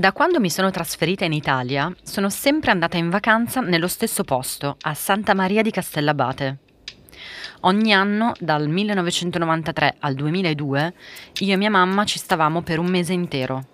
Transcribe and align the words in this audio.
Da 0.00 0.14
quando 0.14 0.40
mi 0.40 0.48
sono 0.48 0.70
trasferita 0.70 1.26
in 1.26 1.34
Italia, 1.34 1.94
sono 2.02 2.30
sempre 2.30 2.70
andata 2.70 2.96
in 2.96 3.10
vacanza 3.10 3.60
nello 3.60 3.86
stesso 3.86 4.24
posto, 4.24 4.78
a 4.80 4.94
Santa 4.94 5.34
Maria 5.34 5.60
di 5.60 5.70
Castellabate. 5.70 6.56
Ogni 7.64 7.92
anno, 7.92 8.32
dal 8.40 8.66
1993 8.66 9.96
al 9.98 10.14
2002, 10.14 10.94
io 11.40 11.52
e 11.52 11.56
mia 11.58 11.68
mamma 11.68 12.06
ci 12.06 12.18
stavamo 12.18 12.62
per 12.62 12.78
un 12.78 12.86
mese 12.86 13.12
intero. 13.12 13.66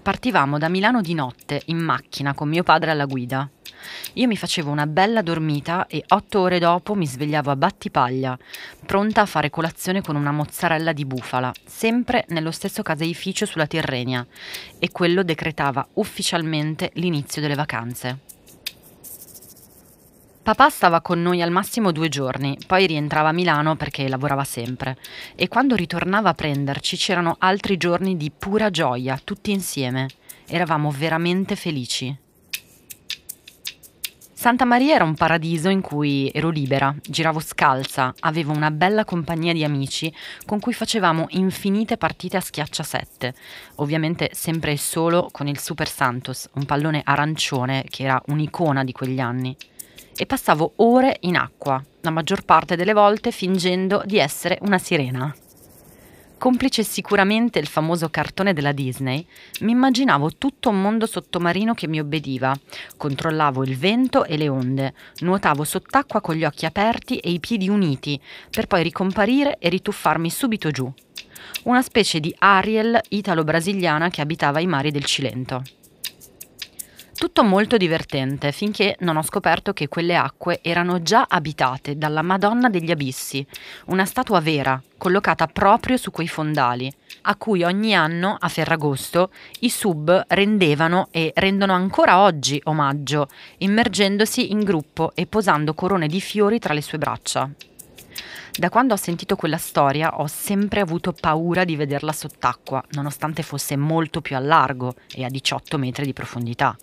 Partivamo 0.00 0.58
da 0.58 0.68
Milano 0.68 1.00
di 1.00 1.14
notte 1.14 1.62
in 1.64 1.78
macchina 1.78 2.34
con 2.34 2.48
mio 2.48 2.62
padre 2.62 2.92
alla 2.92 3.06
guida. 3.06 3.50
Io 4.14 4.26
mi 4.26 4.36
facevo 4.36 4.70
una 4.70 4.86
bella 4.86 5.22
dormita 5.22 5.86
e 5.86 6.04
otto 6.08 6.40
ore 6.40 6.58
dopo 6.58 6.94
mi 6.94 7.06
svegliavo 7.06 7.50
a 7.50 7.56
battipaglia, 7.56 8.38
pronta 8.84 9.22
a 9.22 9.26
fare 9.26 9.50
colazione 9.50 10.02
con 10.02 10.16
una 10.16 10.32
mozzarella 10.32 10.92
di 10.92 11.04
bufala, 11.04 11.52
sempre 11.64 12.24
nello 12.28 12.50
stesso 12.50 12.82
caseificio 12.82 13.46
sulla 13.46 13.66
Tirrenia, 13.66 14.26
e 14.78 14.90
quello 14.90 15.22
decretava 15.22 15.86
ufficialmente 15.94 16.90
l'inizio 16.94 17.40
delle 17.40 17.54
vacanze. 17.54 18.32
Papà 20.44 20.68
stava 20.68 21.00
con 21.00 21.22
noi 21.22 21.40
al 21.40 21.50
massimo 21.50 21.90
due 21.90 22.10
giorni, 22.10 22.58
poi 22.66 22.86
rientrava 22.86 23.30
a 23.30 23.32
Milano 23.32 23.76
perché 23.76 24.06
lavorava 24.10 24.44
sempre 24.44 24.98
e 25.34 25.48
quando 25.48 25.74
ritornava 25.74 26.28
a 26.28 26.34
prenderci 26.34 26.98
c'erano 26.98 27.36
altri 27.38 27.78
giorni 27.78 28.18
di 28.18 28.30
pura 28.30 28.68
gioia, 28.68 29.18
tutti 29.24 29.52
insieme. 29.52 30.06
Eravamo 30.46 30.90
veramente 30.90 31.56
felici. 31.56 32.23
Santa 34.44 34.66
Maria 34.66 34.96
era 34.96 35.04
un 35.04 35.14
paradiso 35.14 35.70
in 35.70 35.80
cui 35.80 36.30
ero 36.34 36.50
libera, 36.50 36.94
giravo 37.00 37.40
scalza, 37.40 38.12
avevo 38.20 38.52
una 38.52 38.70
bella 38.70 39.06
compagnia 39.06 39.54
di 39.54 39.64
amici 39.64 40.14
con 40.44 40.60
cui 40.60 40.74
facevamo 40.74 41.28
infinite 41.30 41.96
partite 41.96 42.36
a 42.36 42.42
schiacciasette, 42.42 43.34
ovviamente 43.76 44.28
sempre 44.34 44.72
e 44.72 44.76
solo 44.76 45.30
con 45.32 45.48
il 45.48 45.58
Super 45.58 45.88
Santos, 45.88 46.50
un 46.56 46.66
pallone 46.66 47.00
arancione 47.02 47.86
che 47.88 48.02
era 48.02 48.20
un'icona 48.26 48.84
di 48.84 48.92
quegli 48.92 49.18
anni. 49.18 49.56
E 50.14 50.26
passavo 50.26 50.74
ore 50.76 51.16
in 51.20 51.36
acqua, 51.36 51.82
la 52.02 52.10
maggior 52.10 52.44
parte 52.44 52.76
delle 52.76 52.92
volte 52.92 53.30
fingendo 53.30 54.02
di 54.04 54.18
essere 54.18 54.58
una 54.60 54.76
sirena. 54.76 55.34
Complice 56.36 56.82
sicuramente 56.82 57.58
il 57.58 57.66
famoso 57.66 58.10
cartone 58.10 58.52
della 58.52 58.72
Disney, 58.72 59.24
mi 59.60 59.72
immaginavo 59.72 60.36
tutto 60.36 60.68
un 60.68 60.80
mondo 60.80 61.06
sottomarino 61.06 61.72
che 61.72 61.88
mi 61.88 62.00
obbediva. 62.00 62.54
Controllavo 62.96 63.64
il 63.64 63.78
vento 63.78 64.24
e 64.24 64.36
le 64.36 64.48
onde, 64.48 64.94
nuotavo 65.20 65.64
sott'acqua 65.64 66.20
con 66.20 66.34
gli 66.34 66.44
occhi 66.44 66.66
aperti 66.66 67.16
e 67.18 67.30
i 67.30 67.40
piedi 67.40 67.68
uniti, 67.68 68.20
per 68.50 68.66
poi 68.66 68.82
ricomparire 68.82 69.56
e 69.58 69.70
rituffarmi 69.70 70.28
subito 70.28 70.70
giù. 70.70 70.92
Una 71.64 71.82
specie 71.82 72.20
di 72.20 72.34
Ariel 72.38 73.00
italo-brasiliana 73.08 74.10
che 74.10 74.20
abitava 74.20 74.60
i 74.60 74.66
mari 74.66 74.90
del 74.90 75.04
Cilento. 75.04 75.62
Tutto 77.24 77.42
molto 77.42 77.78
divertente 77.78 78.52
finché 78.52 78.96
non 79.00 79.16
ho 79.16 79.22
scoperto 79.22 79.72
che 79.72 79.88
quelle 79.88 80.14
acque 80.14 80.58
erano 80.60 81.00
già 81.00 81.24
abitate 81.26 81.96
dalla 81.96 82.20
Madonna 82.20 82.68
degli 82.68 82.90
Abissi, 82.90 83.44
una 83.86 84.04
statua 84.04 84.40
vera 84.40 84.78
collocata 84.98 85.46
proprio 85.46 85.96
su 85.96 86.10
quei 86.10 86.28
fondali, 86.28 86.92
a 87.22 87.34
cui 87.36 87.62
ogni 87.62 87.94
anno 87.94 88.36
a 88.38 88.48
Ferragosto 88.48 89.30
i 89.60 89.70
sub 89.70 90.24
rendevano 90.28 91.08
e 91.10 91.32
rendono 91.34 91.72
ancora 91.72 92.20
oggi 92.20 92.60
omaggio, 92.64 93.28
immergendosi 93.56 94.52
in 94.52 94.60
gruppo 94.60 95.12
e 95.14 95.24
posando 95.24 95.72
corone 95.72 96.08
di 96.08 96.20
fiori 96.20 96.58
tra 96.58 96.74
le 96.74 96.82
sue 96.82 96.98
braccia. 96.98 97.48
Da 98.56 98.68
quando 98.68 98.94
ho 98.94 98.96
sentito 98.96 99.34
quella 99.34 99.58
storia 99.58 100.20
ho 100.20 100.28
sempre 100.28 100.78
avuto 100.80 101.12
paura 101.12 101.64
di 101.64 101.74
vederla 101.74 102.12
sott'acqua, 102.12 102.80
nonostante 102.90 103.42
fosse 103.42 103.76
molto 103.76 104.20
più 104.20 104.36
a 104.36 104.38
largo 104.38 104.94
e 105.12 105.24
a 105.24 105.28
18 105.28 105.76
metri 105.76 106.04
di 106.04 106.12
profondità. 106.12 106.76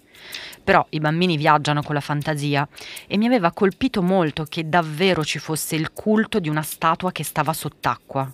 Però 0.61 0.85
i 0.89 0.99
bambini 0.99 1.37
viaggiano 1.37 1.81
con 1.81 1.95
la 1.95 2.01
fantasia 2.01 2.67
e 3.07 3.15
mi 3.15 3.25
aveva 3.25 3.53
colpito 3.53 4.01
molto 4.01 4.43
che 4.43 4.67
davvero 4.67 5.23
ci 5.23 5.39
fosse 5.39 5.77
il 5.77 5.93
culto 5.93 6.41
di 6.41 6.49
una 6.49 6.61
statua 6.61 7.13
che 7.13 7.23
stava 7.23 7.53
sott'acqua. 7.53 8.29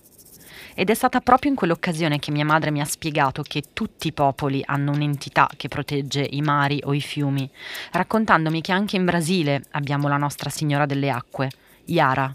Ed 0.74 0.90
è 0.90 0.94
stata 0.94 1.20
proprio 1.20 1.52
in 1.52 1.56
quell'occasione 1.56 2.18
che 2.18 2.32
mia 2.32 2.44
madre 2.44 2.72
mi 2.72 2.80
ha 2.80 2.84
spiegato 2.84 3.42
che 3.42 3.62
tutti 3.72 4.08
i 4.08 4.12
popoli 4.12 4.62
hanno 4.64 4.90
un'entità 4.90 5.48
che 5.56 5.68
protegge 5.68 6.26
i 6.28 6.40
mari 6.40 6.80
o 6.84 6.92
i 6.92 7.00
fiumi, 7.00 7.48
raccontandomi 7.92 8.60
che 8.60 8.72
anche 8.72 8.96
in 8.96 9.04
Brasile 9.04 9.62
abbiamo 9.70 10.08
la 10.08 10.16
Nostra 10.16 10.50
Signora 10.50 10.86
delle 10.86 11.10
Acque, 11.10 11.50
Yara. 11.84 12.34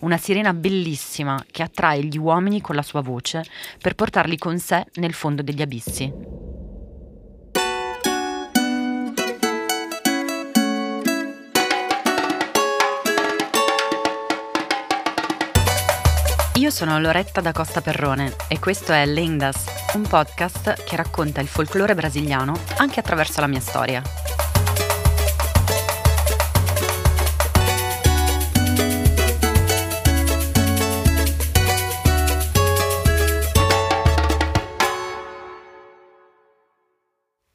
Una 0.00 0.16
sirena 0.16 0.52
bellissima 0.52 1.44
che 1.50 1.62
attrae 1.62 2.04
gli 2.04 2.16
uomini 2.16 2.60
con 2.60 2.76
la 2.76 2.82
sua 2.82 3.00
voce 3.00 3.44
per 3.80 3.94
portarli 3.94 4.38
con 4.38 4.58
sé 4.58 4.86
nel 4.94 5.12
fondo 5.12 5.42
degli 5.42 5.60
abissi. 5.60 6.12
Io 16.54 16.70
sono 16.70 16.98
Loretta 16.98 17.40
da 17.40 17.52
Costa 17.52 17.80
Perrone 17.80 18.34
e 18.48 18.58
questo 18.58 18.92
è 18.92 19.06
Lendas, 19.06 19.64
un 19.94 20.02
podcast 20.02 20.84
che 20.84 20.96
racconta 20.96 21.40
il 21.40 21.46
folklore 21.46 21.94
brasiliano 21.94 22.56
anche 22.76 23.00
attraverso 23.00 23.40
la 23.40 23.46
mia 23.46 23.60
storia. 23.60 24.27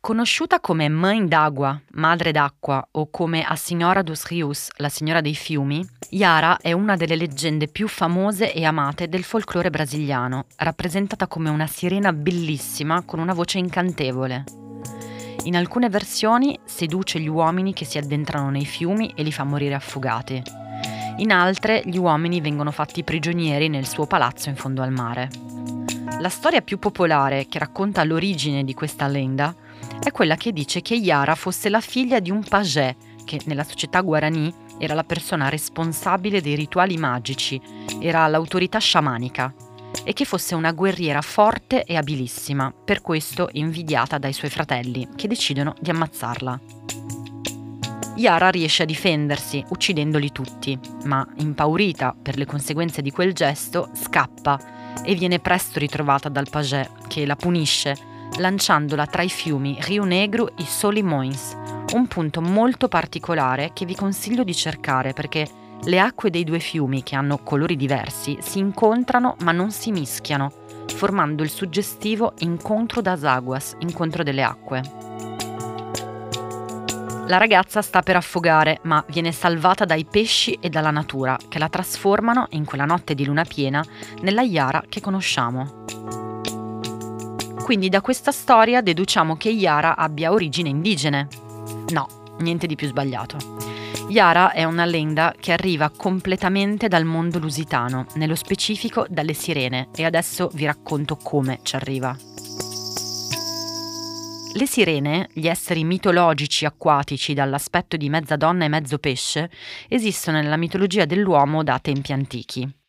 Conosciuta 0.05 0.59
come 0.59 0.89
Mãe 0.89 1.29
d'Água, 1.29 1.79
Madre 1.93 2.33
d'Acqua 2.33 2.85
o 2.91 3.07
come 3.09 3.41
A 3.41 3.55
Signora 3.55 4.01
dos 4.01 4.25
Rios, 4.25 4.67
la 4.75 4.89
Signora 4.89 5.21
dei 5.21 5.33
Fiumi, 5.33 5.81
Yara 6.09 6.57
è 6.57 6.73
una 6.73 6.97
delle 6.97 7.15
leggende 7.15 7.69
più 7.69 7.87
famose 7.87 8.51
e 8.51 8.65
amate 8.65 9.07
del 9.07 9.23
folklore 9.23 9.69
brasiliano, 9.69 10.47
rappresentata 10.57 11.27
come 11.27 11.49
una 11.49 11.67
sirena 11.67 12.11
bellissima 12.11 13.03
con 13.03 13.19
una 13.19 13.33
voce 13.33 13.59
incantevole. 13.59 14.43
In 15.43 15.55
alcune 15.55 15.87
versioni 15.87 16.59
seduce 16.65 17.21
gli 17.21 17.29
uomini 17.29 17.71
che 17.71 17.85
si 17.85 17.97
addentrano 17.97 18.49
nei 18.49 18.65
fiumi 18.65 19.13
e 19.15 19.23
li 19.23 19.31
fa 19.31 19.45
morire 19.45 19.75
affogati. 19.75 20.43
In 21.19 21.31
altre 21.31 21.81
gli 21.85 21.97
uomini 21.97 22.41
vengono 22.41 22.71
fatti 22.71 23.05
prigionieri 23.05 23.69
nel 23.69 23.87
suo 23.87 24.05
palazzo 24.05 24.49
in 24.49 24.57
fondo 24.57 24.81
al 24.81 24.91
mare. 24.91 25.29
La 26.19 26.29
storia 26.29 26.61
più 26.61 26.77
popolare 26.77 27.47
che 27.47 27.57
racconta 27.57 28.03
l'origine 28.03 28.65
di 28.65 28.73
questa 28.73 29.07
lenda 29.07 29.55
è 30.03 30.11
quella 30.11 30.35
che 30.35 30.51
dice 30.51 30.81
che 30.81 30.95
Yara 30.95 31.33
fosse 31.33 31.69
la 31.69 31.79
figlia 31.79 32.19
di 32.19 32.29
un 32.29 32.43
pagè, 32.43 32.93
che 33.23 33.39
nella 33.45 33.63
società 33.63 34.01
guarani 34.01 34.53
era 34.77 34.93
la 34.93 35.05
persona 35.05 35.47
responsabile 35.47 36.41
dei 36.41 36.55
rituali 36.55 36.97
magici, 36.97 37.59
era 38.01 38.27
l'autorità 38.27 38.79
sciamanica, 38.79 39.53
e 40.03 40.11
che 40.11 40.25
fosse 40.25 40.55
una 40.55 40.73
guerriera 40.73 41.21
forte 41.21 41.85
e 41.85 41.95
abilissima, 41.95 42.73
per 42.83 43.01
questo 43.01 43.47
invidiata 43.53 44.17
dai 44.17 44.33
suoi 44.33 44.49
fratelli, 44.49 45.07
che 45.15 45.29
decidono 45.29 45.73
di 45.79 45.89
ammazzarla. 45.89 46.59
Yara 48.15 48.49
riesce 48.49 48.83
a 48.83 48.85
difendersi, 48.85 49.63
uccidendoli 49.69 50.33
tutti, 50.33 50.77
ma 51.05 51.25
impaurita 51.37 52.13
per 52.21 52.37
le 52.37 52.45
conseguenze 52.45 53.01
di 53.01 53.11
quel 53.11 53.33
gesto, 53.33 53.89
scappa 53.93 55.01
e 55.01 55.15
viene 55.15 55.39
presto 55.39 55.79
ritrovata 55.79 56.27
dal 56.27 56.49
pagè, 56.49 56.89
che 57.07 57.25
la 57.25 57.37
punisce 57.37 58.11
lanciandola 58.37 59.05
tra 59.05 59.21
i 59.21 59.29
fiumi 59.29 59.77
Rio 59.81 60.03
Negro 60.03 60.55
e 60.55 60.65
Solimões, 60.65 61.55
un 61.93 62.07
punto 62.07 62.41
molto 62.41 62.87
particolare 62.87 63.71
che 63.73 63.85
vi 63.85 63.95
consiglio 63.95 64.43
di 64.43 64.55
cercare 64.55 65.13
perché 65.13 65.47
le 65.83 65.99
acque 65.99 66.29
dei 66.29 66.43
due 66.43 66.59
fiumi, 66.59 67.03
che 67.03 67.15
hanno 67.15 67.39
colori 67.39 67.75
diversi, 67.75 68.37
si 68.41 68.59
incontrano 68.59 69.35
ma 69.41 69.51
non 69.51 69.71
si 69.71 69.91
mischiano, 69.91 70.51
formando 70.95 71.43
il 71.43 71.49
suggestivo 71.49 72.33
incontro 72.39 73.01
das 73.01 73.23
aguas, 73.23 73.75
incontro 73.79 74.23
delle 74.23 74.43
acque. 74.43 74.81
La 77.25 77.37
ragazza 77.37 77.81
sta 77.81 78.01
per 78.01 78.15
affogare, 78.17 78.79
ma 78.83 79.03
viene 79.07 79.31
salvata 79.31 79.85
dai 79.85 80.05
pesci 80.05 80.57
e 80.59 80.69
dalla 80.69 80.91
natura, 80.91 81.37
che 81.47 81.59
la 81.59 81.69
trasformano, 81.69 82.47
in 82.51 82.65
quella 82.65 82.85
notte 82.85 83.15
di 83.15 83.25
luna 83.25 83.45
piena, 83.45 83.83
nella 84.21 84.41
Yara 84.41 84.83
che 84.89 84.99
conosciamo. 84.99 86.21
Quindi 87.63 87.87
da 87.87 88.01
questa 88.01 88.31
storia 88.31 88.81
deduciamo 88.81 89.37
che 89.37 89.49
Yara 89.49 89.95
abbia 89.95 90.31
origine 90.31 90.69
indigene. 90.69 91.27
No, 91.91 92.35
niente 92.39 92.67
di 92.67 92.75
più 92.75 92.87
sbagliato. 92.87 93.37
Yara 94.09 94.51
è 94.51 94.65
una 94.65 94.83
lenda 94.83 95.33
che 95.39 95.53
arriva 95.53 95.89
completamente 95.89 96.89
dal 96.89 97.05
mondo 97.05 97.39
lusitano, 97.39 98.05
nello 98.15 98.35
specifico 98.35 99.05
dalle 99.09 99.33
sirene, 99.33 99.87
e 99.95 100.03
adesso 100.03 100.51
vi 100.53 100.65
racconto 100.65 101.15
come 101.15 101.59
ci 101.63 101.75
arriva. 101.75 102.15
Le 104.55 104.67
sirene, 104.67 105.29
gli 105.33 105.47
esseri 105.47 105.83
mitologici 105.83 106.65
acquatici 106.65 107.33
dall'aspetto 107.33 107.97
di 107.97 108.09
mezza 108.09 108.35
donna 108.35 108.65
e 108.65 108.67
mezzo 108.67 108.99
pesce, 108.99 109.49
esistono 109.87 110.39
nella 110.39 110.57
mitologia 110.57 111.05
dell'uomo 111.05 111.63
da 111.63 111.79
tempi 111.79 112.11
antichi. 112.11 112.82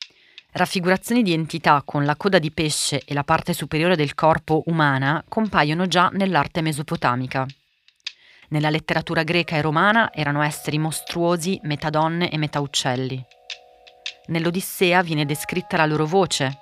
Raffigurazioni 0.56 1.24
di 1.24 1.32
entità 1.32 1.82
con 1.84 2.04
la 2.04 2.14
coda 2.14 2.38
di 2.38 2.52
pesce 2.52 3.02
e 3.04 3.12
la 3.12 3.24
parte 3.24 3.52
superiore 3.52 3.96
del 3.96 4.14
corpo 4.14 4.62
umana 4.66 5.24
compaiono 5.28 5.88
già 5.88 6.10
nell'arte 6.12 6.60
mesopotamica. 6.60 7.44
Nella 8.50 8.70
letteratura 8.70 9.24
greca 9.24 9.56
e 9.56 9.60
romana 9.62 10.12
erano 10.12 10.42
esseri 10.42 10.78
mostruosi, 10.78 11.58
metà 11.64 11.90
donne 11.90 12.30
e 12.30 12.38
metà 12.38 12.60
uccelli. 12.60 13.20
Nell'Odissea 14.26 15.02
viene 15.02 15.26
descritta 15.26 15.76
la 15.76 15.86
loro 15.86 16.06
voce, 16.06 16.60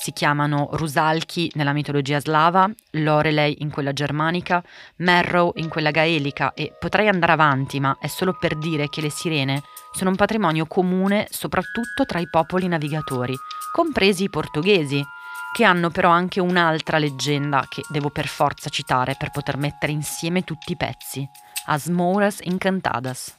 si 0.00 0.12
chiamano 0.12 0.68
Rusalki 0.72 1.50
nella 1.56 1.74
mitologia 1.74 2.20
slava, 2.20 2.70
Lorelei 2.92 3.56
in 3.58 3.70
quella 3.70 3.92
germanica, 3.92 4.62
Merrow 4.96 5.52
in 5.56 5.68
quella 5.68 5.90
gaelica 5.90 6.54
e 6.54 6.72
potrei 6.78 7.06
andare 7.06 7.32
avanti, 7.32 7.80
ma 7.80 7.98
è 8.00 8.06
solo 8.06 8.34
per 8.38 8.56
dire 8.56 8.88
che 8.88 9.02
le 9.02 9.10
sirene 9.10 9.62
sono 9.92 10.10
un 10.10 10.16
patrimonio 10.16 10.66
comune 10.66 11.26
soprattutto 11.30 12.04
tra 12.06 12.18
i 12.18 12.28
popoli 12.28 12.68
navigatori, 12.68 13.34
compresi 13.72 14.24
i 14.24 14.30
portoghesi, 14.30 15.04
che 15.52 15.64
hanno 15.64 15.90
però 15.90 16.10
anche 16.10 16.40
un'altra 16.40 16.98
leggenda 16.98 17.66
che 17.68 17.82
devo 17.88 18.10
per 18.10 18.28
forza 18.28 18.70
citare 18.70 19.16
per 19.18 19.30
poter 19.30 19.56
mettere 19.56 19.92
insieme 19.92 20.44
tutti 20.44 20.72
i 20.72 20.76
pezzi, 20.76 21.28
As 21.66 21.86
Mouras 21.86 22.38
Encantadas. 22.40 23.36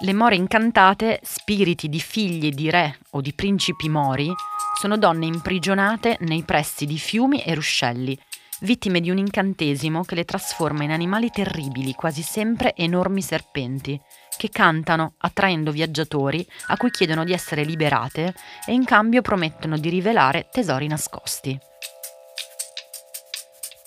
Le 0.00 0.12
more 0.12 0.34
incantate, 0.34 1.20
spiriti 1.22 1.88
di 1.88 2.00
figli 2.00 2.50
di 2.50 2.68
re 2.68 2.98
o 3.12 3.22
di 3.22 3.32
principi 3.32 3.88
mori, 3.88 4.30
sono 4.78 4.98
donne 4.98 5.24
imprigionate 5.24 6.18
nei 6.20 6.42
pressi 6.42 6.84
di 6.84 6.98
fiumi 6.98 7.42
e 7.42 7.54
ruscelli, 7.54 8.18
vittime 8.60 9.00
di 9.00 9.10
un 9.10 9.18
incantesimo 9.18 10.04
che 10.04 10.14
le 10.14 10.24
trasforma 10.24 10.84
in 10.84 10.90
animali 10.90 11.30
terribili, 11.30 11.92
quasi 11.92 12.22
sempre 12.22 12.74
enormi 12.74 13.22
serpenti, 13.22 14.00
che 14.36 14.48
cantano 14.50 15.14
attraendo 15.18 15.70
viaggiatori 15.70 16.46
a 16.68 16.76
cui 16.76 16.90
chiedono 16.90 17.24
di 17.24 17.32
essere 17.32 17.64
liberate 17.64 18.34
e 18.66 18.72
in 18.72 18.84
cambio 18.84 19.22
promettono 19.22 19.78
di 19.78 19.88
rivelare 19.88 20.48
tesori 20.50 20.86
nascosti. 20.86 21.58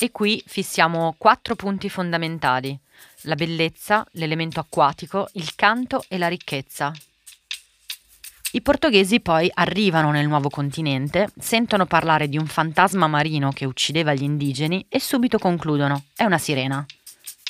E 0.01 0.11
qui 0.11 0.41
fissiamo 0.45 1.15
quattro 1.17 1.55
punti 1.55 1.89
fondamentali. 1.89 2.79
La 3.23 3.35
bellezza, 3.35 4.05
l'elemento 4.11 4.59
acquatico, 4.59 5.27
il 5.33 5.55
canto 5.55 6.05
e 6.07 6.17
la 6.17 6.29
ricchezza, 6.29 6.93
i 8.51 8.61
portoghesi 8.61 9.19
poi 9.19 9.49
arrivano 9.53 10.09
nel 10.09 10.27
nuovo 10.27 10.49
continente, 10.49 11.29
sentono 11.37 11.85
parlare 11.85 12.27
di 12.27 12.37
un 12.37 12.47
fantasma 12.47 13.05
marino 13.05 13.51
che 13.51 13.65
uccideva 13.65 14.15
gli 14.15 14.23
indigeni 14.23 14.87
e 14.89 14.99
subito 14.99 15.37
concludono: 15.37 16.05
è 16.15 16.23
una 16.23 16.39
sirena. 16.39 16.83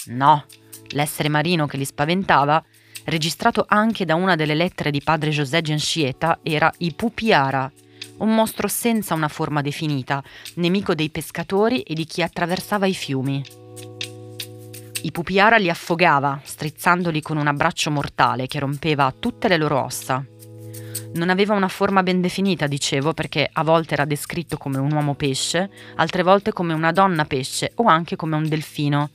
No, 0.08 0.44
l'essere 0.90 1.30
marino 1.30 1.68
che 1.68 1.78
li 1.78 1.86
spaventava, 1.86 2.62
registrato 3.06 3.64
anche 3.66 4.04
da 4.04 4.16
una 4.16 4.36
delle 4.36 4.56
lettere 4.56 4.92
di 4.92 5.02
padre 5.02 5.30
José 5.30 5.62
Gianscieta, 5.62 6.40
era 6.44 6.70
Ipupiara, 6.80 7.72
un 8.18 8.36
mostro 8.36 8.68
senza 8.68 9.14
una 9.14 9.30
forma 9.30 9.62
definita, 9.62 10.22
nemico 10.56 10.96
dei 10.96 11.10
pescatori 11.10 11.82
e 11.82 11.94
di 11.94 12.04
chi 12.04 12.22
attraversava 12.22 12.86
i 12.86 12.94
fiumi. 12.94 13.42
Ipupiara 15.02 15.56
li 15.56 15.70
affogava, 15.70 16.42
strizzandoli 16.44 17.22
con 17.22 17.38
un 17.38 17.48
abbraccio 17.48 17.90
mortale 17.90 18.48
che 18.48 18.60
rompeva 18.60 19.14
tutte 19.18 19.48
le 19.48 19.56
loro 19.56 19.82
ossa. 19.82 20.26
Non 21.12 21.30
aveva 21.30 21.56
una 21.56 21.68
forma 21.68 22.04
ben 22.04 22.22
definita, 22.22 22.68
dicevo, 22.68 23.14
perché 23.14 23.50
a 23.52 23.64
volte 23.64 23.94
era 23.94 24.06
descritto 24.06 24.58
come 24.58 24.78
un 24.78 24.92
uomo 24.92 25.16
pesce, 25.16 25.70
altre 25.96 26.24
volte 26.24 26.54
come 26.54 26.74
una 26.74 26.92
donna 26.92 27.26
pesce 27.26 27.72
o 27.76 27.86
anche 27.86 28.16
come 28.16 28.36
un 28.36 28.48
delfino. 28.48 29.10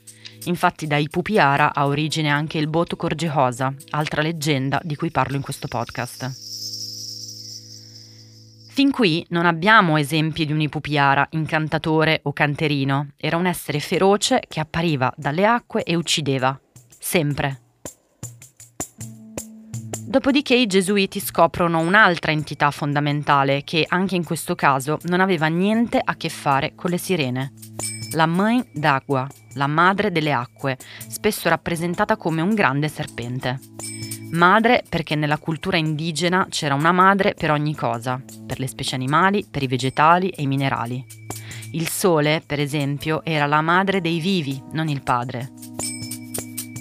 Infatti 0.44 0.86
da 0.86 0.96
Ipupiara 0.96 1.72
ha 1.72 1.86
origine 1.86 2.28
anche 2.28 2.58
il 2.58 2.68
Boto 2.68 2.96
Corgehosa, 2.96 3.72
altra 3.90 4.22
leggenda 4.22 4.80
di 4.82 4.96
cui 4.96 5.10
parlo 5.10 5.36
in 5.36 5.42
questo 5.42 5.68
podcast. 5.68 6.52
Fin 8.68 8.90
qui 8.90 9.24
non 9.28 9.46
abbiamo 9.46 9.96
esempi 9.96 10.44
di 10.44 10.52
un 10.52 10.60
Ipupiara, 10.60 11.28
incantatore 11.30 12.20
o 12.24 12.32
canterino, 12.32 13.10
era 13.16 13.36
un 13.36 13.46
essere 13.46 13.78
feroce 13.78 14.42
che 14.48 14.58
appariva 14.58 15.14
dalle 15.16 15.46
acque 15.46 15.84
e 15.84 15.94
uccideva. 15.94 16.60
Sempre. 16.98 17.63
Dopodiché 20.14 20.54
i 20.54 20.68
gesuiti 20.68 21.18
scoprono 21.18 21.80
un'altra 21.80 22.30
entità 22.30 22.70
fondamentale 22.70 23.64
che 23.64 23.84
anche 23.88 24.14
in 24.14 24.22
questo 24.22 24.54
caso 24.54 25.00
non 25.06 25.18
aveva 25.18 25.48
niente 25.48 26.00
a 26.00 26.14
che 26.14 26.28
fare 26.28 26.74
con 26.76 26.92
le 26.92 26.98
sirene. 26.98 27.52
La 28.12 28.26
Main 28.26 28.64
d'Agua, 28.72 29.26
la 29.54 29.66
madre 29.66 30.12
delle 30.12 30.32
acque, 30.32 30.78
spesso 31.08 31.48
rappresentata 31.48 32.16
come 32.16 32.42
un 32.42 32.54
grande 32.54 32.86
serpente. 32.86 33.58
Madre 34.30 34.84
perché 34.88 35.16
nella 35.16 35.38
cultura 35.38 35.78
indigena 35.78 36.46
c'era 36.48 36.74
una 36.74 36.92
madre 36.92 37.34
per 37.36 37.50
ogni 37.50 37.74
cosa, 37.74 38.22
per 38.46 38.60
le 38.60 38.68
specie 38.68 38.94
animali, 38.94 39.44
per 39.50 39.64
i 39.64 39.66
vegetali 39.66 40.28
e 40.28 40.42
i 40.42 40.46
minerali. 40.46 41.04
Il 41.72 41.88
sole, 41.88 42.40
per 42.46 42.60
esempio, 42.60 43.24
era 43.24 43.46
la 43.46 43.62
madre 43.62 44.00
dei 44.00 44.20
vivi, 44.20 44.62
non 44.74 44.86
il 44.86 45.02
padre. 45.02 45.50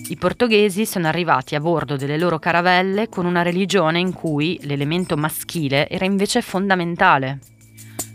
I 0.05 0.17
portoghesi 0.17 0.85
sono 0.85 1.07
arrivati 1.07 1.55
a 1.55 1.61
bordo 1.61 1.95
delle 1.95 2.17
loro 2.17 2.37
caravelle 2.37 3.07
con 3.07 3.25
una 3.25 3.41
religione 3.41 3.99
in 3.99 4.13
cui 4.13 4.59
l'elemento 4.63 5.15
maschile 5.15 5.87
era 5.87 6.03
invece 6.05 6.41
fondamentale. 6.41 7.39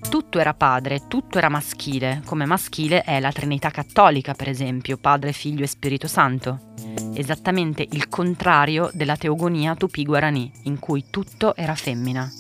Tutto 0.09 0.39
era 0.39 0.55
padre, 0.55 1.07
tutto 1.09 1.39
era 1.39 1.49
maschile, 1.49 2.23
come 2.25 2.45
maschile 2.45 3.03
è 3.03 3.21
la 3.21 3.33
Trinità 3.33 3.71
cattolica, 3.71 4.35
per 4.35 4.49
esempio, 4.49 4.97
Padre, 4.97 5.33
Figlio 5.33 5.65
e 5.65 5.67
Spirito 5.67 6.07
Santo. 6.07 6.75
Esattamente 7.15 7.87
il 7.91 8.09
contrario 8.09 8.91
della 8.93 9.17
teogonia 9.17 9.75
tupi-guarani, 9.75 10.53
in 10.65 10.79
cui 10.79 11.07
tutto 11.11 11.57
era 11.57 11.75
femmina. 11.75 12.31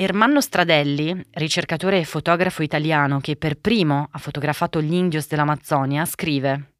Ermanno 0.00 0.40
Stradelli, 0.40 1.26
ricercatore 1.32 1.98
e 1.98 2.04
fotografo 2.04 2.62
italiano 2.62 3.18
che 3.18 3.34
per 3.34 3.58
primo 3.58 4.06
ha 4.08 4.18
fotografato 4.18 4.80
gli 4.80 4.94
indios 4.94 5.26
dell'Amazzonia, 5.26 6.04
scrive 6.04 6.77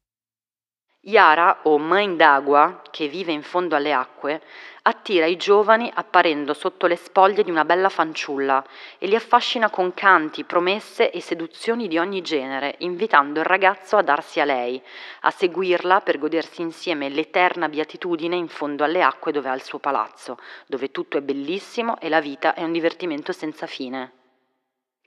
Yara, 1.03 1.59
o 1.63 1.77
Mãe 1.77 2.17
d'Agua, 2.17 2.81
che 2.91 3.07
vive 3.07 3.31
in 3.31 3.41
fondo 3.41 3.73
alle 3.73 3.93
acque, 3.93 4.41
attira 4.81 5.25
i 5.25 5.37
giovani 5.37 5.89
apparendo 5.93 6.53
sotto 6.53 6.87
le 6.87 6.97
spoglie 6.97 7.41
di 7.41 7.49
una 7.49 7.63
bella 7.63 7.87
fanciulla 7.87 8.61
e 8.97 9.07
li 9.07 9.15
affascina 9.15 9.69
con 9.69 9.93
canti, 9.93 10.43
promesse 10.43 11.09
e 11.09 11.21
seduzioni 11.21 11.87
di 11.87 11.97
ogni 11.97 12.21
genere, 12.21 12.75
invitando 12.79 13.39
il 13.39 13.45
ragazzo 13.45 13.95
a 13.95 14.01
darsi 14.01 14.41
a 14.41 14.45
lei, 14.45 14.81
a 15.21 15.31
seguirla 15.31 16.01
per 16.01 16.19
godersi 16.19 16.61
insieme 16.61 17.07
l'eterna 17.07 17.69
beatitudine 17.69 18.35
in 18.35 18.49
fondo 18.49 18.83
alle 18.83 19.01
acque 19.01 19.31
dove 19.31 19.47
ha 19.47 19.55
il 19.55 19.63
suo 19.63 19.79
palazzo, 19.79 20.37
dove 20.67 20.91
tutto 20.91 21.17
è 21.17 21.21
bellissimo 21.21 21.97
e 22.01 22.09
la 22.09 22.19
vita 22.19 22.53
è 22.53 22.63
un 22.63 22.73
divertimento 22.73 23.31
senza 23.31 23.67
fine. 23.67 24.11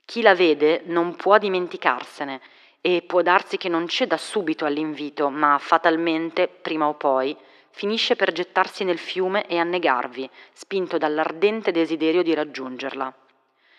Chi 0.05 0.23
la 0.23 0.33
vede 0.33 0.81
non 0.85 1.15
può 1.15 1.37
dimenticarsene 1.37 2.41
e 2.85 3.01
può 3.01 3.21
darsi 3.21 3.55
che 3.55 3.69
non 3.69 3.87
ceda 3.87 4.17
subito 4.17 4.65
all'invito, 4.65 5.29
ma 5.29 5.57
fatalmente, 5.57 6.49
prima 6.49 6.89
o 6.89 6.95
poi, 6.95 7.33
finisce 7.69 8.17
per 8.17 8.33
gettarsi 8.33 8.83
nel 8.83 8.97
fiume 8.97 9.47
e 9.47 9.57
annegarvi, 9.57 10.29
spinto 10.51 10.97
dall'ardente 10.97 11.71
desiderio 11.71 12.23
di 12.23 12.33
raggiungerla. 12.33 13.13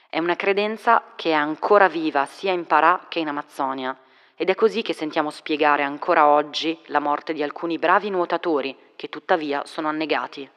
È 0.09 0.19
una 0.19 0.37
credenza 0.37 1.13
che 1.17 1.33
è 1.33 1.35
ancora 1.35 1.87
viva 1.87 2.25
sia 2.25 2.53
in 2.53 2.65
Parà 2.65 3.05
che 3.11 3.19
in 3.19 3.29
Amazzonia, 3.29 3.95
ed 4.37 4.49
è 4.49 4.55
così 4.55 4.81
che 4.81 4.95
sentiamo 4.95 5.29
spiegare 5.29 5.83
ancora 5.83 6.27
oggi 6.27 6.79
la 6.87 6.99
morte 6.99 7.35
di 7.35 7.43
alcuni 7.43 7.79
bravi 7.79 8.09
nuotatori 8.09 8.75
che 8.97 9.11
tuttavia 9.11 9.67
sono 9.67 9.89
annegati. 9.89 10.49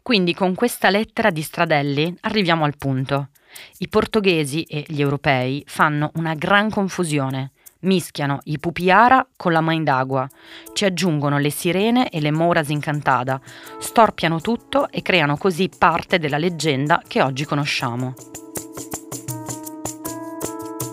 Quindi 0.00 0.32
con 0.32 0.54
questa 0.54 0.90
lettera 0.90 1.30
di 1.30 1.42
Stradelli 1.42 2.16
arriviamo 2.20 2.64
al 2.64 2.76
punto. 2.76 3.30
I 3.78 3.88
portoghesi 3.88 4.62
e 4.62 4.84
gli 4.86 5.00
europei 5.00 5.62
fanno 5.66 6.10
una 6.14 6.34
gran 6.34 6.70
confusione. 6.70 7.52
Mischiano 7.80 8.40
i 8.44 8.58
pupiara 8.58 9.26
con 9.36 9.52
la 9.52 9.62
main 9.62 9.84
d'agua, 9.84 10.28
ci 10.74 10.84
aggiungono 10.84 11.38
le 11.38 11.50
sirene 11.50 12.10
e 12.10 12.20
le 12.20 12.30
moras 12.30 12.68
incantada, 12.68 13.40
storpiano 13.78 14.40
tutto 14.40 14.90
e 14.90 15.00
creano 15.00 15.38
così 15.38 15.70
parte 15.76 16.18
della 16.18 16.36
leggenda 16.36 17.02
che 17.06 17.22
oggi 17.22 17.46
conosciamo. 17.46 18.14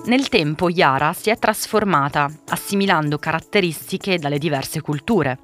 Nel 0.06 0.30
tempo 0.30 0.70
Yara 0.70 1.12
si 1.12 1.30
è 1.30 1.38
trasformata, 1.38 2.32
assimilando 2.48 3.18
caratteristiche 3.18 4.18
dalle 4.18 4.38
diverse 4.38 4.80
culture 4.80 5.38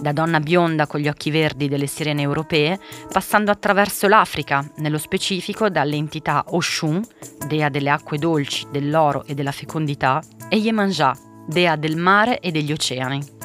da 0.00 0.12
donna 0.12 0.40
bionda 0.40 0.86
con 0.86 1.00
gli 1.00 1.08
occhi 1.08 1.30
verdi 1.30 1.68
delle 1.68 1.86
sirene 1.86 2.22
europee, 2.22 2.78
passando 3.12 3.50
attraverso 3.50 4.08
l'Africa, 4.08 4.68
nello 4.76 4.98
specifico 4.98 5.68
dalle 5.68 5.96
entità 5.96 6.44
Oshun, 6.48 7.02
dea 7.46 7.68
delle 7.68 7.90
acque 7.90 8.18
dolci, 8.18 8.66
dell'oro 8.70 9.24
e 9.24 9.34
della 9.34 9.52
fecondità, 9.52 10.22
e 10.48 10.56
Yemanjá, 10.56 11.16
dea 11.46 11.76
del 11.76 11.96
mare 11.96 12.40
e 12.40 12.50
degli 12.50 12.72
oceani. 12.72 13.40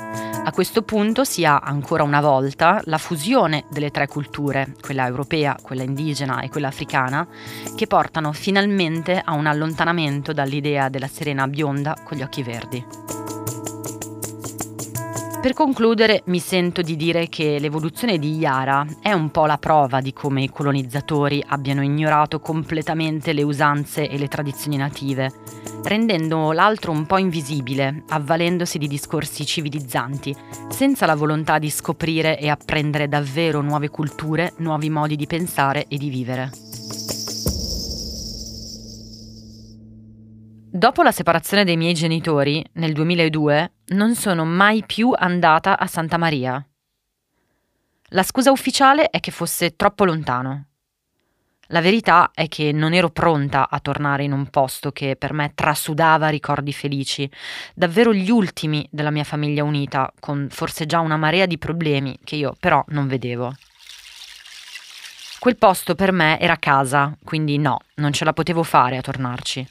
A 0.47 0.51
questo 0.53 0.81
punto 0.81 1.25
si 1.25 1.43
ha 1.43 1.57
ancora 1.57 2.03
una 2.03 2.21
volta 2.21 2.81
la 2.85 2.97
fusione 2.97 3.65
delle 3.69 3.91
tre 3.91 4.07
culture, 4.07 4.75
quella 4.79 5.05
europea, 5.05 5.57
quella 5.61 5.83
indigena 5.83 6.39
e 6.39 6.47
quella 6.47 6.69
africana, 6.69 7.27
che 7.75 7.85
portano 7.85 8.31
finalmente 8.31 9.21
a 9.21 9.33
un 9.33 9.45
allontanamento 9.45 10.31
dall'idea 10.31 10.87
della 10.87 11.07
sirena 11.07 11.47
bionda 11.47 11.97
con 12.01 12.17
gli 12.17 12.21
occhi 12.21 12.43
verdi. 12.43 13.26
Per 15.39 15.53
concludere 15.53 16.23
mi 16.25 16.39
sento 16.39 16.81
di 16.81 16.95
dire 16.95 17.27
che 17.29 17.59
l'evoluzione 17.59 18.17
di 18.17 18.35
Yara 18.35 18.85
è 19.01 19.13
un 19.13 19.29
po' 19.29 19.45
la 19.45 19.57
prova 19.57 20.01
di 20.01 20.11
come 20.11 20.41
i 20.41 20.49
colonizzatori 20.49 21.43
abbiano 21.47 21.83
ignorato 21.83 22.39
completamente 22.39 23.33
le 23.33 23.43
usanze 23.43 24.09
e 24.09 24.17
le 24.17 24.27
tradizioni 24.27 24.77
native, 24.77 25.31
rendendo 25.83 26.51
l'altro 26.51 26.91
un 26.91 27.05
po' 27.05 27.17
invisibile, 27.17 28.03
avvalendosi 28.09 28.77
di 28.77 28.87
discorsi 28.87 29.45
civilizzanti, 29.45 30.35
senza 30.69 31.05
la 31.05 31.15
volontà 31.15 31.59
di 31.59 31.69
scoprire 31.69 32.39
e 32.39 32.49
apprendere 32.49 33.07
davvero 33.07 33.61
nuove 33.61 33.89
culture, 33.89 34.53
nuovi 34.57 34.89
modi 34.89 35.15
di 35.15 35.27
pensare 35.27 35.85
e 35.87 35.97
di 35.97 36.09
vivere. 36.09 36.49
Dopo 40.69 41.01
la 41.01 41.11
separazione 41.11 41.63
dei 41.63 41.77
miei 41.77 41.93
genitori, 41.93 42.63
nel 42.73 42.93
2002, 42.93 43.71
non 43.87 44.15
sono 44.15 44.43
mai 44.45 44.83
più 44.85 45.13
andata 45.15 45.77
a 45.77 45.87
Santa 45.87 46.17
Maria. 46.17 46.65
La 48.11 48.23
scusa 48.23 48.51
ufficiale 48.51 49.09
è 49.09 49.19
che 49.19 49.31
fosse 49.31 49.75
troppo 49.75 50.05
lontano. 50.05 50.65
La 51.67 51.81
verità 51.81 52.31
è 52.33 52.47
che 52.47 52.71
non 52.71 52.93
ero 52.93 53.09
pronta 53.09 53.69
a 53.69 53.79
tornare 53.79 54.23
in 54.23 54.31
un 54.31 54.47
posto 54.49 54.91
che 54.91 55.17
per 55.17 55.33
me 55.33 55.51
trasudava 55.53 56.29
ricordi 56.29 56.71
felici, 56.71 57.29
davvero 57.73 58.13
gli 58.13 58.29
ultimi 58.29 58.87
della 58.89 59.11
mia 59.11 59.25
famiglia 59.25 59.63
unita, 59.65 60.11
con 60.19 60.47
forse 60.49 60.85
già 60.85 60.99
una 60.99 61.17
marea 61.17 61.45
di 61.45 61.57
problemi 61.57 62.17
che 62.23 62.37
io 62.37 62.55
però 62.57 62.83
non 62.89 63.07
vedevo. 63.07 63.53
Quel 65.39 65.57
posto 65.57 65.93
per 65.93 66.11
me 66.13 66.39
era 66.39 66.57
casa, 66.57 67.15
quindi 67.23 67.57
no, 67.57 67.79
non 67.95 68.13
ce 68.13 68.23
la 68.23 68.33
potevo 68.33 68.63
fare 68.63 68.97
a 68.97 69.01
tornarci 69.01 69.67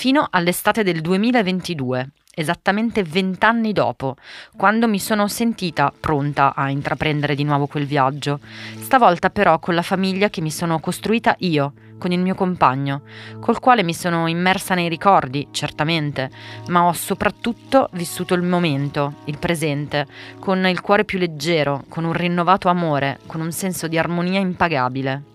fino 0.00 0.26
all'estate 0.30 0.82
del 0.82 1.02
2022, 1.02 2.10
esattamente 2.34 3.02
vent'anni 3.02 3.72
dopo, 3.72 4.16
quando 4.56 4.88
mi 4.88 4.98
sono 4.98 5.28
sentita 5.28 5.92
pronta 5.98 6.54
a 6.54 6.70
intraprendere 6.70 7.34
di 7.34 7.44
nuovo 7.44 7.66
quel 7.66 7.86
viaggio, 7.86 8.40
stavolta 8.78 9.30
però 9.30 9.58
con 9.58 9.74
la 9.74 9.82
famiglia 9.82 10.30
che 10.30 10.40
mi 10.40 10.50
sono 10.50 10.80
costruita 10.80 11.34
io, 11.38 11.72
con 11.98 12.12
il 12.12 12.18
mio 12.18 12.34
compagno, 12.34 13.02
col 13.40 13.60
quale 13.60 13.82
mi 13.82 13.92
sono 13.92 14.26
immersa 14.26 14.74
nei 14.74 14.88
ricordi, 14.88 15.48
certamente, 15.50 16.30
ma 16.68 16.84
ho 16.84 16.92
soprattutto 16.92 17.88
vissuto 17.92 18.34
il 18.34 18.42
momento, 18.42 19.16
il 19.26 19.38
presente, 19.38 20.06
con 20.38 20.66
il 20.66 20.80
cuore 20.80 21.04
più 21.04 21.18
leggero, 21.18 21.84
con 21.88 22.04
un 22.04 22.14
rinnovato 22.14 22.68
amore, 22.68 23.18
con 23.26 23.40
un 23.40 23.52
senso 23.52 23.86
di 23.86 23.98
armonia 23.98 24.40
impagabile. 24.40 25.29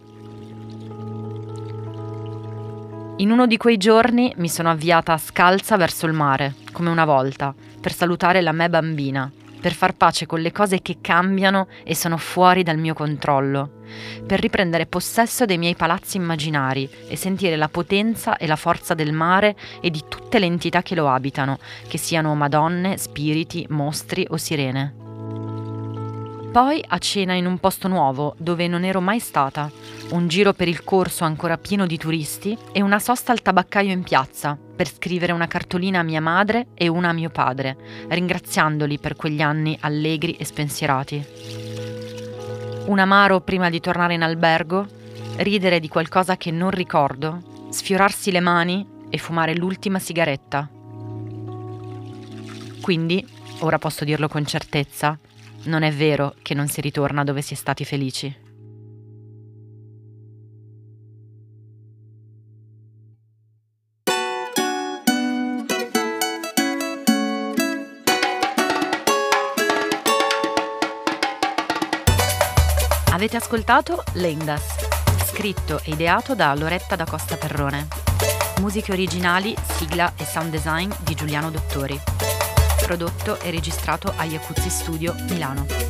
In 3.17 3.31
uno 3.31 3.47
di 3.47 3.55
quei 3.55 3.77
giorni 3.77 4.33
mi 4.37 4.49
sono 4.49 4.69
avviata 4.69 5.17
scalza 5.17 5.77
verso 5.77 6.05
il 6.05 6.11
mare, 6.11 6.55
come 6.73 6.89
una 6.89 7.05
volta, 7.05 7.55
per 7.79 7.93
salutare 7.93 8.41
la 8.41 8.51
me 8.51 8.69
bambina, 8.69 9.31
per 9.61 9.71
far 9.71 9.95
pace 9.95 10.25
con 10.25 10.41
le 10.41 10.51
cose 10.51 10.81
che 10.81 10.97
cambiano 10.99 11.69
e 11.85 11.95
sono 11.95 12.17
fuori 12.17 12.61
dal 12.61 12.77
mio 12.77 12.93
controllo, 12.93 13.83
per 14.27 14.41
riprendere 14.41 14.85
possesso 14.85 15.45
dei 15.45 15.57
miei 15.57 15.75
palazzi 15.75 16.17
immaginari 16.17 16.89
e 17.07 17.15
sentire 17.15 17.55
la 17.55 17.69
potenza 17.69 18.35
e 18.35 18.47
la 18.47 18.57
forza 18.57 18.93
del 18.93 19.13
mare 19.13 19.55
e 19.79 19.89
di 19.89 20.03
tutte 20.09 20.37
le 20.37 20.47
entità 20.47 20.81
che 20.81 20.95
lo 20.95 21.07
abitano, 21.07 21.57
che 21.87 21.97
siano 21.97 22.35
madonne, 22.35 22.97
spiriti, 22.97 23.65
mostri 23.69 24.27
o 24.29 24.35
sirene. 24.35 25.04
Poi 26.55 26.81
a 26.87 26.97
cena 26.99 27.33
in 27.33 27.45
un 27.47 27.57
posto 27.57 27.89
nuovo 27.89 28.33
dove 28.37 28.69
non 28.69 28.85
ero 28.85 29.01
mai 29.01 29.19
stata, 29.19 29.69
un 30.11 30.29
giro 30.29 30.53
per 30.53 30.69
il 30.69 30.85
corso 30.85 31.25
ancora 31.25 31.57
pieno 31.57 31.85
di 31.85 31.97
turisti 31.97 32.57
e 32.71 32.81
una 32.81 32.97
sosta 32.97 33.33
al 33.33 33.41
tabaccaio 33.41 33.91
in 33.91 34.03
piazza 34.03 34.57
per 34.73 34.87
scrivere 34.87 35.33
una 35.33 35.47
cartolina 35.47 35.99
a 35.99 36.03
mia 36.03 36.21
madre 36.21 36.67
e 36.73 36.87
una 36.87 37.09
a 37.09 37.11
mio 37.11 37.29
padre, 37.29 37.75
ringraziandoli 38.07 38.99
per 38.99 39.17
quegli 39.17 39.41
anni 39.41 39.77
allegri 39.81 40.37
e 40.37 40.45
spensierati. 40.45 41.25
Un 42.85 42.99
amaro 42.99 43.41
prima 43.41 43.69
di 43.69 43.81
tornare 43.81 44.13
in 44.13 44.23
albergo, 44.23 44.87
ridere 45.35 45.81
di 45.81 45.89
qualcosa 45.89 46.37
che 46.37 46.51
non 46.51 46.69
ricordo, 46.69 47.67
sfiorarsi 47.69 48.31
le 48.31 48.39
mani 48.39 48.87
e 49.09 49.17
fumare 49.17 49.57
l'ultima 49.57 49.99
sigaretta. 49.99 50.69
Quindi, 52.81 53.27
ora 53.59 53.77
posso 53.77 54.05
dirlo 54.05 54.29
con 54.29 54.45
certezza, 54.45 55.19
non 55.65 55.83
è 55.83 55.91
vero 55.91 56.35
che 56.41 56.53
non 56.53 56.67
si 56.67 56.81
ritorna 56.81 57.23
dove 57.23 57.41
si 57.41 57.53
è 57.53 57.57
stati 57.57 57.85
felici. 57.85 58.43
Avete 73.11 73.37
ascoltato 73.37 74.03
Lendas, 74.13 75.25
scritto 75.25 75.79
e 75.83 75.91
ideato 75.91 76.35
da 76.35 76.53
Loretta 76.53 76.95
da 76.95 77.05
Costa 77.05 77.37
Perrone. 77.37 77.87
Musiche 78.59 78.91
originali, 78.91 79.55
sigla 79.77 80.13
e 80.17 80.25
sound 80.25 80.51
design 80.51 80.91
di 80.99 81.15
Giuliano 81.15 81.49
Dottori 81.49 82.14
prodotto 82.85 83.39
e 83.41 83.49
registrato 83.49 84.13
a 84.15 84.25
Iacuzzi 84.25 84.69
Studio 84.69 85.15
Milano. 85.27 85.84